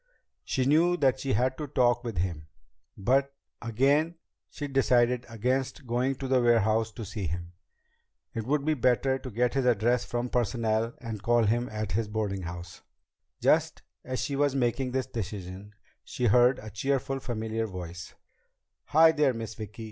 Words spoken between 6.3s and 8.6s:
warehouse to see him. It